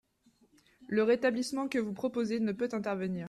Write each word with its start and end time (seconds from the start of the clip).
Le 0.87 1.03
rétablissement 1.03 1.67
que 1.69 1.77
vous 1.77 1.93
proposez 1.93 2.39
ne 2.39 2.53
peut 2.53 2.69
intervenir. 2.71 3.19